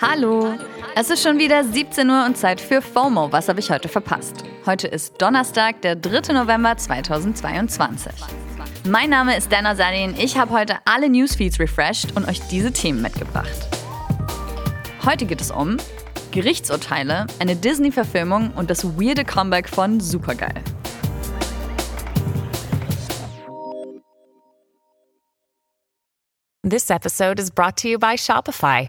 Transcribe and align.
Hallo! 0.00 0.58
Es 0.96 1.08
ist 1.08 1.22
schon 1.22 1.38
wieder 1.38 1.62
17 1.62 2.10
Uhr 2.10 2.26
und 2.26 2.36
Zeit 2.36 2.60
für 2.60 2.82
FOMO. 2.82 3.30
Was 3.30 3.48
habe 3.48 3.60
ich 3.60 3.70
heute 3.70 3.88
verpasst? 3.88 4.42
Heute 4.66 4.88
ist 4.88 5.22
Donnerstag, 5.22 5.82
der 5.82 5.94
3. 5.94 6.32
November 6.32 6.76
2022. 6.76 8.12
Mein 8.88 9.10
Name 9.10 9.36
ist 9.36 9.52
Dana 9.52 9.76
Salin. 9.76 10.16
Ich 10.18 10.36
habe 10.36 10.50
heute 10.50 10.78
alle 10.84 11.08
Newsfeeds 11.08 11.60
refreshed 11.60 12.16
und 12.16 12.28
euch 12.28 12.40
diese 12.48 12.72
Themen 12.72 13.02
mitgebracht. 13.02 13.68
Heute 15.04 15.26
geht 15.26 15.40
es 15.40 15.52
um 15.52 15.76
Gerichtsurteile, 16.32 17.28
eine 17.38 17.54
Disney-Verfilmung 17.54 18.50
und 18.56 18.70
das 18.70 18.84
weirde 18.98 19.24
Comeback 19.24 19.68
von 19.68 20.00
Supergeil. 20.00 20.54
This 26.64 26.90
episode 26.90 27.40
is 27.40 27.50
brought 27.52 27.76
to 27.76 27.88
you 27.88 27.98
by 27.98 28.16
Shopify. 28.16 28.88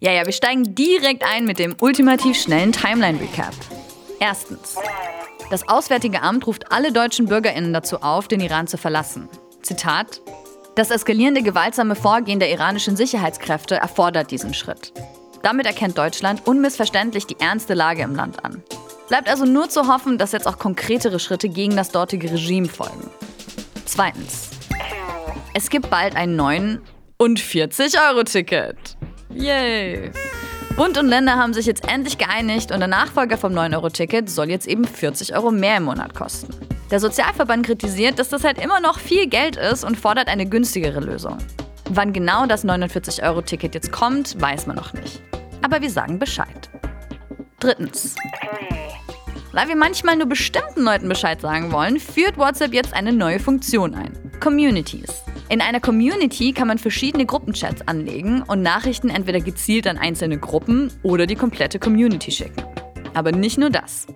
Ja, 0.00 0.12
ja, 0.12 0.24
wir 0.24 0.32
steigen 0.32 0.76
direkt 0.76 1.24
ein 1.24 1.44
mit 1.44 1.58
dem 1.58 1.74
ultimativ 1.80 2.40
schnellen 2.40 2.70
Timeline-Recap. 2.70 3.52
Erstens. 4.20 4.76
Das 5.50 5.68
Auswärtige 5.68 6.22
Amt 6.22 6.46
ruft 6.46 6.70
alle 6.70 6.92
deutschen 6.92 7.26
BürgerInnen 7.26 7.72
dazu 7.72 8.00
auf, 8.00 8.28
den 8.28 8.38
Iran 8.38 8.68
zu 8.68 8.78
verlassen. 8.78 9.28
Zitat: 9.62 10.20
Das 10.76 10.92
eskalierende 10.92 11.42
gewaltsame 11.42 11.96
Vorgehen 11.96 12.38
der 12.38 12.52
iranischen 12.52 12.94
Sicherheitskräfte 12.94 13.74
erfordert 13.74 14.30
diesen 14.30 14.54
Schritt. 14.54 14.92
Damit 15.42 15.66
erkennt 15.66 15.98
Deutschland 15.98 16.46
unmissverständlich 16.46 17.26
die 17.26 17.40
ernste 17.40 17.74
Lage 17.74 18.02
im 18.02 18.14
Land 18.14 18.44
an. 18.44 18.62
Bleibt 19.08 19.28
also 19.28 19.46
nur 19.46 19.68
zu 19.68 19.92
hoffen, 19.92 20.16
dass 20.16 20.30
jetzt 20.30 20.46
auch 20.46 20.58
konkretere 20.58 21.18
Schritte 21.18 21.48
gegen 21.48 21.74
das 21.74 21.90
dortige 21.90 22.30
Regime 22.30 22.68
folgen. 22.68 23.10
Zweitens. 23.84 24.50
Es 25.54 25.70
gibt 25.70 25.90
bald 25.90 26.14
einen 26.14 26.36
neuen 26.36 26.82
und 27.16 27.40
40-Euro-Ticket. 27.40 28.97
Yay! 29.34 30.10
Bund 30.76 30.96
und 30.96 31.08
Länder 31.08 31.36
haben 31.36 31.52
sich 31.52 31.66
jetzt 31.66 31.88
endlich 31.88 32.18
geeinigt 32.18 32.70
und 32.70 32.78
der 32.78 32.88
Nachfolger 32.88 33.36
vom 33.36 33.52
9-Euro-Ticket 33.52 34.30
soll 34.30 34.48
jetzt 34.48 34.66
eben 34.66 34.84
40 34.84 35.34
Euro 35.34 35.50
mehr 35.50 35.78
im 35.78 35.84
Monat 35.84 36.14
kosten. 36.14 36.54
Der 36.90 37.00
Sozialverband 37.00 37.66
kritisiert, 37.66 38.18
dass 38.18 38.30
das 38.30 38.44
halt 38.44 38.62
immer 38.62 38.80
noch 38.80 38.98
viel 38.98 39.26
Geld 39.26 39.56
ist 39.56 39.84
und 39.84 39.96
fordert 39.96 40.28
eine 40.28 40.46
günstigere 40.46 41.00
Lösung. 41.00 41.36
Wann 41.90 42.12
genau 42.12 42.46
das 42.46 42.64
49-Euro-Ticket 42.64 43.74
jetzt 43.74 43.92
kommt, 43.92 44.40
weiß 44.40 44.66
man 44.66 44.76
noch 44.76 44.92
nicht. 44.94 45.20
Aber 45.62 45.82
wir 45.82 45.90
sagen 45.90 46.18
Bescheid. 46.18 46.70
Drittens. 47.60 48.14
Weil 49.52 49.68
wir 49.68 49.76
manchmal 49.76 50.16
nur 50.16 50.28
bestimmten 50.28 50.82
Leuten 50.82 51.08
Bescheid 51.08 51.40
sagen 51.40 51.72
wollen, 51.72 51.98
führt 51.98 52.38
WhatsApp 52.38 52.72
jetzt 52.72 52.94
eine 52.94 53.12
neue 53.12 53.40
Funktion 53.40 53.94
ein. 53.94 54.12
Communities. 54.40 55.22
In 55.50 55.62
einer 55.62 55.80
Community 55.80 56.52
kann 56.52 56.68
man 56.68 56.76
verschiedene 56.76 57.24
Gruppenchats 57.24 57.80
anlegen 57.88 58.42
und 58.42 58.60
Nachrichten 58.60 59.08
entweder 59.08 59.40
gezielt 59.40 59.86
an 59.86 59.96
einzelne 59.96 60.36
Gruppen 60.38 60.92
oder 61.02 61.26
die 61.26 61.36
komplette 61.36 61.78
Community 61.78 62.30
schicken. 62.30 62.62
Aber 63.14 63.32
nicht 63.32 63.56
nur 63.56 63.70
das. 63.70 64.06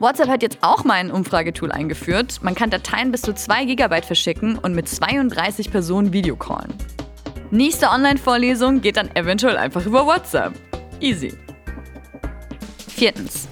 WhatsApp 0.00 0.28
hat 0.28 0.42
jetzt 0.42 0.58
auch 0.62 0.84
mal 0.84 0.94
ein 0.94 1.10
Umfragetool 1.10 1.72
eingeführt. 1.72 2.38
Man 2.42 2.54
kann 2.54 2.70
Dateien 2.70 3.12
bis 3.12 3.20
zu 3.20 3.34
2 3.34 3.66
GB 3.66 4.00
verschicken 4.00 4.56
und 4.56 4.74
mit 4.74 4.88
32 4.88 5.70
Personen 5.70 6.14
Videocallen. 6.14 6.72
Nächste 7.50 7.90
Online-Vorlesung 7.90 8.80
geht 8.80 8.96
dann 8.96 9.14
eventuell 9.14 9.58
einfach 9.58 9.84
über 9.84 10.06
WhatsApp. 10.06 10.54
Easy. 11.00 11.34
Viertens. 12.88 13.46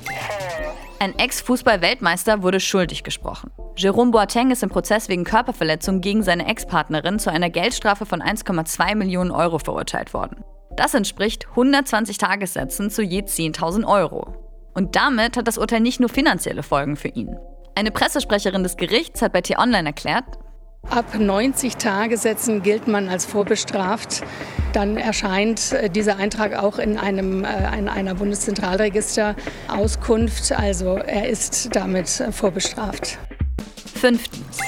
Ein 0.98 1.18
Ex-Fußball-Weltmeister 1.18 2.42
wurde 2.42 2.58
schuldig 2.58 3.04
gesprochen. 3.04 3.50
Jerome 3.76 4.12
Boateng 4.12 4.50
ist 4.50 4.62
im 4.62 4.70
Prozess 4.70 5.10
wegen 5.10 5.24
Körperverletzung 5.24 6.00
gegen 6.00 6.22
seine 6.22 6.48
Ex-Partnerin 6.48 7.18
zu 7.18 7.30
einer 7.30 7.50
Geldstrafe 7.50 8.06
von 8.06 8.22
1,2 8.22 8.94
Millionen 8.94 9.30
Euro 9.30 9.58
verurteilt 9.58 10.14
worden. 10.14 10.42
Das 10.74 10.94
entspricht 10.94 11.48
120 11.50 12.16
Tagessätzen 12.16 12.90
zu 12.90 13.02
je 13.02 13.20
10.000 13.20 13.86
Euro. 13.86 14.34
Und 14.72 14.96
damit 14.96 15.36
hat 15.36 15.46
das 15.46 15.58
Urteil 15.58 15.80
nicht 15.80 16.00
nur 16.00 16.08
finanzielle 16.08 16.62
Folgen 16.62 16.96
für 16.96 17.08
ihn. 17.08 17.36
Eine 17.74 17.90
Pressesprecherin 17.90 18.62
des 18.62 18.78
Gerichts 18.78 19.20
hat 19.20 19.34
bei 19.34 19.42
T-Online 19.42 19.88
erklärt, 19.88 20.24
Ab 20.90 21.18
90 21.18 21.76
Tagessätzen 21.76 22.62
gilt 22.62 22.86
man 22.88 23.08
als 23.08 23.24
vorbestraft. 23.26 24.22
Dann 24.72 24.96
erscheint 24.96 25.72
äh, 25.72 25.90
dieser 25.90 26.18
Eintrag 26.18 26.54
auch 26.54 26.78
in, 26.78 26.96
einem, 26.96 27.44
äh, 27.44 27.78
in 27.78 27.88
einer 27.88 28.14
Bundeszentralregister-Auskunft. 28.14 30.52
Also 30.52 30.94
er 30.96 31.28
ist 31.28 31.74
damit 31.74 32.20
äh, 32.20 32.30
vorbestraft. 32.30 33.18
Fünftens. 33.94 34.60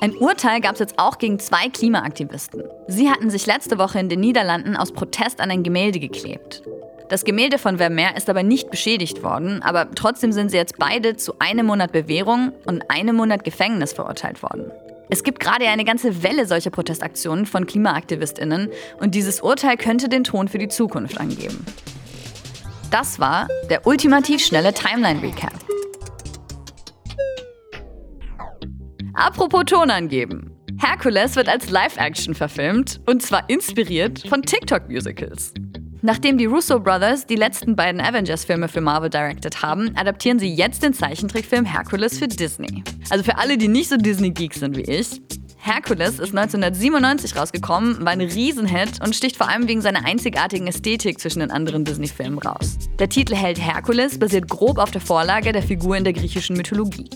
Ein 0.00 0.14
Urteil 0.16 0.60
gab 0.60 0.74
es 0.74 0.80
jetzt 0.80 0.98
auch 0.98 1.18
gegen 1.18 1.38
zwei 1.38 1.68
Klimaaktivisten. 1.70 2.62
Sie 2.86 3.10
hatten 3.10 3.30
sich 3.30 3.46
letzte 3.46 3.78
Woche 3.78 3.98
in 3.98 4.08
den 4.08 4.20
Niederlanden 4.20 4.76
aus 4.76 4.92
Protest 4.92 5.40
an 5.40 5.50
ein 5.50 5.62
Gemälde 5.62 5.98
geklebt. 5.98 6.62
Das 7.08 7.24
Gemälde 7.24 7.58
von 7.58 7.78
Vermeer 7.78 8.16
ist 8.16 8.28
aber 8.28 8.42
nicht 8.42 8.70
beschädigt 8.70 9.22
worden, 9.22 9.62
aber 9.62 9.88
trotzdem 9.94 10.32
sind 10.32 10.50
sie 10.50 10.56
jetzt 10.56 10.76
beide 10.78 11.16
zu 11.16 11.38
einem 11.38 11.66
Monat 11.66 11.92
Bewährung 11.92 12.52
und 12.66 12.90
einem 12.90 13.16
Monat 13.16 13.44
Gefängnis 13.44 13.92
verurteilt 13.92 14.42
worden. 14.42 14.70
Es 15.08 15.22
gibt 15.22 15.38
gerade 15.38 15.66
eine 15.68 15.84
ganze 15.84 16.22
Welle 16.22 16.46
solcher 16.46 16.70
Protestaktionen 16.70 17.46
von 17.46 17.66
KlimaaktivistInnen 17.66 18.70
und 18.98 19.14
dieses 19.14 19.40
Urteil 19.40 19.76
könnte 19.76 20.08
den 20.08 20.24
Ton 20.24 20.48
für 20.48 20.58
die 20.58 20.68
Zukunft 20.68 21.20
angeben. 21.20 21.64
Das 22.90 23.20
war 23.20 23.46
der 23.70 23.86
ultimativ 23.86 24.44
schnelle 24.44 24.72
Timeline-Recap. 24.72 25.54
Apropos 29.14 29.64
Ton 29.66 29.90
angeben. 29.90 30.52
Hercules 30.78 31.36
wird 31.36 31.48
als 31.48 31.70
Live-Action 31.70 32.34
verfilmt 32.34 33.00
und 33.06 33.22
zwar 33.22 33.48
inspiriert 33.48 34.24
von 34.28 34.42
TikTok-Musicals. 34.42 35.54
Nachdem 36.06 36.38
die 36.38 36.44
Russo 36.44 36.78
Brothers 36.78 37.26
die 37.26 37.34
letzten 37.34 37.74
beiden 37.74 38.00
Avengers-Filme 38.00 38.68
für 38.68 38.80
Marvel 38.80 39.10
directed 39.10 39.60
haben, 39.60 39.90
adaptieren 39.96 40.38
sie 40.38 40.54
jetzt 40.54 40.84
den 40.84 40.94
Zeichentrickfilm 40.94 41.64
Hercules 41.64 42.20
für 42.20 42.28
Disney. 42.28 42.84
Also 43.10 43.24
für 43.24 43.38
alle, 43.38 43.58
die 43.58 43.66
nicht 43.66 43.88
so 43.88 43.96
Disney-Geeks 43.96 44.60
sind 44.60 44.76
wie 44.76 44.82
ich. 44.82 45.20
Hercules 45.56 46.20
ist 46.20 46.32
1997 46.32 47.34
rausgekommen, 47.34 48.04
war 48.04 48.12
ein 48.12 48.20
Riesenhit 48.20 49.00
und 49.04 49.16
sticht 49.16 49.36
vor 49.36 49.48
allem 49.48 49.66
wegen 49.66 49.80
seiner 49.80 50.04
einzigartigen 50.04 50.68
Ästhetik 50.68 51.18
zwischen 51.18 51.40
den 51.40 51.50
anderen 51.50 51.84
Disney-Filmen 51.84 52.38
raus. 52.38 52.78
Der 53.00 53.08
Titel 53.08 53.34
Held 53.34 53.60
Hercules 53.60 54.16
basiert 54.16 54.48
grob 54.48 54.78
auf 54.78 54.92
der 54.92 55.00
Vorlage 55.00 55.50
der 55.50 55.64
Figur 55.64 55.96
in 55.96 56.04
der 56.04 56.12
griechischen 56.12 56.56
Mythologie. 56.56 57.10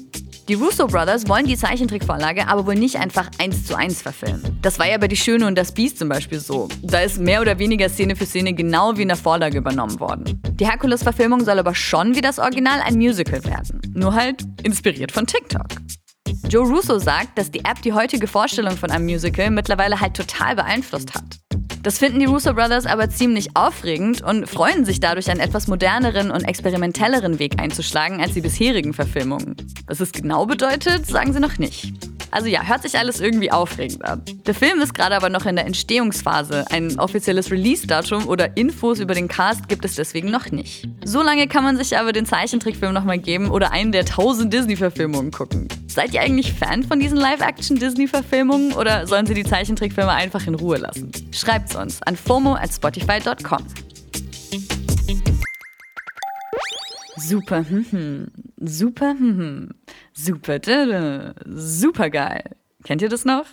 Die 0.50 0.56
Russo 0.56 0.88
Brothers 0.88 1.28
wollen 1.28 1.46
die 1.46 1.56
Zeichentrickvorlage 1.56 2.48
aber 2.48 2.66
wohl 2.66 2.74
nicht 2.74 2.96
einfach 2.96 3.30
eins 3.38 3.66
zu 3.66 3.76
eins 3.76 4.02
verfilmen. 4.02 4.58
Das 4.62 4.80
war 4.80 4.88
ja 4.90 4.98
bei 4.98 5.06
Die 5.06 5.14
Schöne 5.14 5.46
und 5.46 5.56
das 5.56 5.70
Biest 5.70 5.98
zum 5.98 6.08
Beispiel 6.08 6.40
so. 6.40 6.66
Da 6.82 7.02
ist 7.02 7.20
mehr 7.20 7.40
oder 7.40 7.60
weniger 7.60 7.88
Szene 7.88 8.16
für 8.16 8.26
Szene 8.26 8.52
genau 8.52 8.96
wie 8.96 9.02
in 9.02 9.08
der 9.08 9.16
Vorlage 9.16 9.58
übernommen 9.58 10.00
worden. 10.00 10.42
Die 10.54 10.66
Herkules-Verfilmung 10.66 11.44
soll 11.44 11.60
aber 11.60 11.76
schon 11.76 12.16
wie 12.16 12.20
das 12.20 12.40
Original 12.40 12.80
ein 12.80 12.96
Musical 12.96 13.44
werden. 13.44 13.80
Nur 13.94 14.12
halt 14.12 14.44
inspiriert 14.64 15.12
von 15.12 15.24
TikTok. 15.24 15.68
Joe 16.48 16.66
Russo 16.66 16.98
sagt, 16.98 17.38
dass 17.38 17.52
die 17.52 17.60
App 17.60 17.80
die 17.82 17.92
heutige 17.92 18.26
Vorstellung 18.26 18.76
von 18.76 18.90
einem 18.90 19.04
Musical 19.04 19.52
mittlerweile 19.52 20.00
halt 20.00 20.14
total 20.14 20.56
beeinflusst 20.56 21.14
hat. 21.14 21.38
Das 21.82 21.98
finden 21.98 22.18
die 22.18 22.26
Russo 22.26 22.52
Brothers 22.52 22.84
aber 22.84 23.08
ziemlich 23.08 23.56
aufregend 23.56 24.20
und 24.20 24.46
freuen 24.46 24.84
sich 24.84 25.00
dadurch, 25.00 25.30
einen 25.30 25.40
etwas 25.40 25.66
moderneren 25.66 26.30
und 26.30 26.44
experimentelleren 26.44 27.38
Weg 27.38 27.58
einzuschlagen 27.58 28.20
als 28.20 28.34
die 28.34 28.42
bisherigen 28.42 28.92
Verfilmungen. 28.92 29.56
Was 29.86 30.00
es 30.00 30.12
genau 30.12 30.44
bedeutet, 30.44 31.06
sagen 31.06 31.32
sie 31.32 31.40
noch 31.40 31.58
nicht. 31.58 32.09
Also 32.30 32.48
ja, 32.48 32.62
hört 32.62 32.82
sich 32.82 32.96
alles 32.96 33.20
irgendwie 33.20 33.50
aufregend 33.50 34.04
an. 34.04 34.22
Der 34.46 34.54
Film 34.54 34.80
ist 34.80 34.94
gerade 34.94 35.16
aber 35.16 35.28
noch 35.28 35.46
in 35.46 35.56
der 35.56 35.66
Entstehungsphase. 35.66 36.64
Ein 36.70 36.98
offizielles 36.98 37.50
Release-Datum 37.50 38.28
oder 38.28 38.56
Infos 38.56 39.00
über 39.00 39.14
den 39.14 39.28
Cast 39.28 39.68
gibt 39.68 39.84
es 39.84 39.96
deswegen 39.96 40.30
noch 40.30 40.50
nicht. 40.50 40.88
So 41.04 41.22
lange 41.22 41.48
kann 41.48 41.64
man 41.64 41.76
sich 41.76 41.98
aber 41.98 42.12
den 42.12 42.26
Zeichentrickfilm 42.26 42.92
nochmal 42.92 43.18
geben 43.18 43.50
oder 43.50 43.72
einen 43.72 43.92
der 43.92 44.04
tausend 44.04 44.52
Disney-Verfilmungen 44.52 45.32
gucken. 45.32 45.68
Seid 45.88 46.14
ihr 46.14 46.20
eigentlich 46.20 46.52
Fan 46.52 46.84
von 46.84 47.00
diesen 47.00 47.18
Live-Action-Disney-Verfilmungen 47.18 48.72
oder 48.74 49.06
sollen 49.06 49.26
sie 49.26 49.34
die 49.34 49.44
Zeichentrickfilme 49.44 50.12
einfach 50.12 50.46
in 50.46 50.54
Ruhe 50.54 50.76
lassen? 50.76 51.10
Schreibt's 51.32 51.74
uns 51.74 52.00
an 52.02 52.16
fomo 52.16 52.54
at 52.54 52.72
spotify.com. 52.72 53.64
Super, 57.16 57.68
hm, 57.68 57.86
hm. 57.90 58.26
super, 58.56 59.10
hm, 59.10 59.36
hm. 59.36 59.68
Super, 60.24 61.34
super 61.46 62.10
geil. 62.10 62.44
Kennt 62.84 63.02
ihr 63.02 63.08
das 63.08 63.24
noch? 63.24 63.44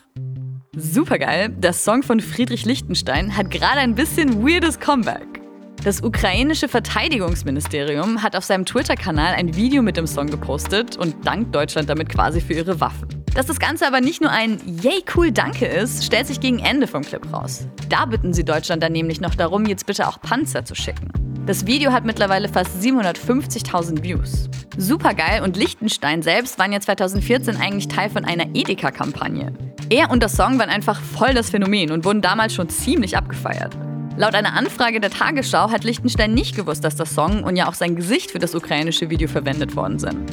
Super 0.75 1.17
geil, 1.17 1.49
der 1.49 1.73
Song 1.73 2.03
von 2.03 2.19
Friedrich 2.19 2.65
Lichtenstein 2.65 3.35
hat 3.35 3.49
gerade 3.51 3.79
ein 3.79 3.95
bisschen 3.95 4.45
weirdes 4.45 4.79
Comeback. 4.79 5.41
Das 5.83 6.01
ukrainische 6.01 6.67
Verteidigungsministerium 6.67 8.21
hat 8.21 8.35
auf 8.35 8.43
seinem 8.43 8.65
Twitter-Kanal 8.65 9.35
ein 9.35 9.55
Video 9.55 9.81
mit 9.81 9.95
dem 9.95 10.07
Song 10.07 10.27
gepostet 10.27 10.97
und 10.97 11.25
dankt 11.25 11.55
Deutschland 11.55 11.89
damit 11.89 12.09
quasi 12.09 12.41
für 12.41 12.53
ihre 12.53 12.79
Waffen. 12.79 13.07
Dass 13.33 13.45
das 13.45 13.59
Ganze 13.59 13.87
aber 13.87 14.01
nicht 14.01 14.21
nur 14.21 14.31
ein 14.31 14.59
Yay 14.81 15.03
cool 15.15 15.31
Danke 15.31 15.65
ist, 15.65 16.03
stellt 16.03 16.27
sich 16.27 16.39
gegen 16.39 16.59
Ende 16.59 16.87
vom 16.87 17.03
Clip 17.03 17.21
raus. 17.31 17.67
Da 17.89 18.05
bitten 18.05 18.33
sie 18.33 18.43
Deutschland 18.43 18.83
dann 18.83 18.91
nämlich 18.91 19.21
noch 19.21 19.35
darum, 19.35 19.65
jetzt 19.65 19.85
bitte 19.85 20.07
auch 20.07 20.19
Panzer 20.19 20.65
zu 20.65 20.75
schicken. 20.75 21.26
Das 21.47 21.65
Video 21.65 21.93
hat 21.93 22.03
mittlerweile 22.03 22.49
fast 22.49 22.71
750.000 22.81 24.03
Views. 24.03 24.49
Supergeil 24.75 25.41
und 25.43 25.55
Liechtenstein 25.55 26.21
selbst 26.21 26.59
waren 26.59 26.73
ja 26.73 26.81
2014 26.81 27.55
eigentlich 27.55 27.87
Teil 27.87 28.09
von 28.09 28.25
einer 28.25 28.47
Edeka-Kampagne. 28.53 29.53
Er 29.89 30.11
und 30.11 30.21
der 30.21 30.27
Song 30.27 30.59
waren 30.59 30.69
einfach 30.69 30.99
voll 30.99 31.33
das 31.33 31.49
Phänomen 31.49 31.91
und 31.91 32.03
wurden 32.03 32.21
damals 32.21 32.53
schon 32.53 32.67
ziemlich 32.67 33.15
abgefeiert. 33.15 33.77
Laut 34.17 34.35
einer 34.35 34.55
Anfrage 34.55 34.99
der 34.99 35.09
Tagesschau 35.09 35.71
hat 35.71 35.85
Liechtenstein 35.85 36.33
nicht 36.33 36.53
gewusst, 36.53 36.83
dass 36.83 36.97
der 36.97 37.05
Song 37.05 37.45
und 37.45 37.55
ja 37.55 37.69
auch 37.69 37.75
sein 37.75 37.95
Gesicht 37.95 38.31
für 38.31 38.39
das 38.39 38.53
ukrainische 38.53 39.09
Video 39.09 39.29
verwendet 39.29 39.73
worden 39.77 39.99
sind. 39.99 40.29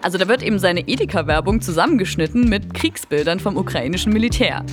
Also 0.00 0.16
da 0.16 0.28
wird 0.28 0.44
eben 0.44 0.60
seine 0.60 0.86
Edeka-Werbung 0.86 1.60
zusammengeschnitten 1.60 2.48
mit 2.48 2.72
Kriegsbildern 2.72 3.40
vom 3.40 3.56
ukrainischen 3.56 4.12
Militär. 4.12 4.64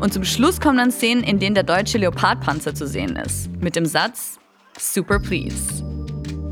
Und 0.00 0.14
zum 0.14 0.24
Schluss 0.24 0.58
kommen 0.58 0.78
dann 0.78 0.90
Szenen, 0.90 1.22
in 1.22 1.38
denen 1.38 1.54
der 1.54 1.64
deutsche 1.64 1.98
Leopardpanzer 1.98 2.74
zu 2.74 2.86
sehen 2.86 3.16
ist. 3.16 3.50
Mit 3.60 3.76
dem 3.76 3.84
Satz 3.84 4.38
Super 4.78 5.18
Please. 5.18 5.84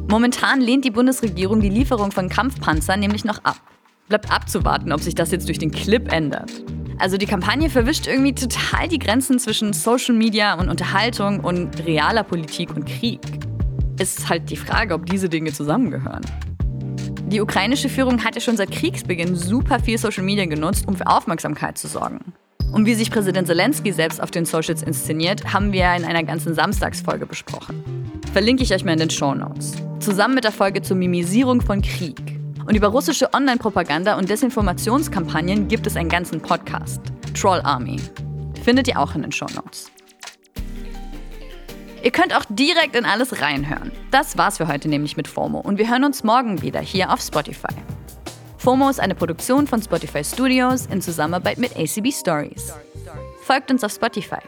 Momentan 0.09 0.61
lehnt 0.61 0.85
die 0.85 0.91
Bundesregierung 0.91 1.61
die 1.61 1.69
Lieferung 1.69 2.13
von 2.13 2.29
Kampfpanzern 2.29 3.01
nämlich 3.01 3.25
noch 3.25 3.43
ab. 3.45 3.61
Bleibt 4.09 4.31
abzuwarten, 4.31 4.93
ob 4.93 5.01
sich 5.01 5.15
das 5.15 5.31
jetzt 5.33 5.49
durch 5.49 5.59
den 5.59 5.71
Clip 5.71 6.13
ändert. 6.13 6.53
Also 6.99 7.17
die 7.17 7.27
Kampagne 7.27 7.69
verwischt 7.69 8.07
irgendwie 8.07 8.35
total 8.35 8.89
die 8.89 8.99
Grenzen 8.99 9.39
zwischen 9.39 9.73
Social 9.73 10.15
Media 10.15 10.55
und 10.55 10.69
Unterhaltung 10.69 11.41
und 11.41 11.85
realer 11.85 12.23
Politik 12.23 12.77
und 12.77 12.85
Krieg. 12.85 13.21
Ist 13.99 14.29
halt 14.29 14.51
die 14.51 14.57
Frage, 14.57 14.95
ob 14.95 15.07
diese 15.07 15.29
Dinge 15.29 15.53
zusammengehören. 15.53 16.23
Die 17.27 17.41
ukrainische 17.41 17.89
Führung 17.89 18.23
hat 18.23 18.35
ja 18.35 18.41
schon 18.41 18.57
seit 18.57 18.71
Kriegsbeginn 18.71 19.35
super 19.35 19.81
viel 19.81 19.99
Social 19.99 20.23
Media 20.23 20.45
genutzt, 20.45 20.87
um 20.87 20.95
für 20.95 21.07
Aufmerksamkeit 21.07 21.79
zu 21.79 21.89
sorgen. 21.89 22.35
Und 22.73 22.87
wie 22.87 22.95
sich 22.95 23.11
Präsident 23.11 23.47
Zelensky 23.47 23.93
selbst 23.93 24.23
auf 24.23 24.31
den 24.31 24.45
Socials 24.45 24.83
inszeniert, 24.83 25.53
haben 25.53 25.73
wir 25.73 25.95
in 25.95 26.05
einer 26.05 26.23
ganzen 26.23 26.55
Samstagsfolge 26.55 27.27
besprochen. 27.27 28.02
Verlinke 28.33 28.63
ich 28.63 28.73
euch 28.73 28.83
mal 28.83 28.93
in 28.95 28.99
den 28.99 29.11
Show 29.11 29.35
Notes. 29.35 29.75
Zusammen 30.01 30.35
mit 30.35 30.45
der 30.45 30.53
Folge 30.53 30.81
zur 30.81 30.97
Mimisierung 30.97 31.61
von 31.61 31.83
Krieg. 31.83 32.19
Und 32.67 32.75
über 32.75 32.89
russische 32.89 33.35
Online-Propaganda 33.35 34.17
und 34.17 34.31
Desinformationskampagnen 34.31 35.69
gibt 35.69 35.87
es 35.87 35.97
einen 35.97 36.09
ganzen 36.09 36.41
Podcast. 36.41 37.03
Troll 37.39 37.61
Army. 37.63 38.01
Findet 38.65 38.89
ihr 38.89 38.99
auch 38.99 39.15
in 39.15 39.21
den 39.21 39.33
Show 39.33 39.49
Notes. 39.55 39.91
Ihr 42.03 42.11
könnt 42.11 42.35
auch 42.35 42.47
direkt 42.49 42.97
in 42.97 43.05
alles 43.05 43.43
reinhören. 43.43 43.93
Das 44.11 44.39
war's 44.39 44.57
für 44.57 44.67
heute 44.67 44.89
nämlich 44.89 45.19
mit 45.19 45.29
FOMO 45.29 45.61
und 45.61 45.77
wir 45.77 45.91
hören 45.91 46.05
uns 46.05 46.25
morgen 46.25 46.63
wieder 46.63 46.81
hier 46.81 47.13
auf 47.13 47.21
Spotify. 47.21 47.75
FOMO 48.57 48.89
ist 48.89 48.99
eine 48.99 49.15
Produktion 49.15 49.67
von 49.67 49.83
Spotify 49.83 50.25
Studios 50.25 50.87
in 50.87 51.03
Zusammenarbeit 51.03 51.59
mit 51.59 51.77
ACB 51.77 52.11
Stories. 52.11 52.73
Folgt 53.43 53.71
uns 53.71 53.85
auf 53.85 53.93
Spotify. 53.93 54.41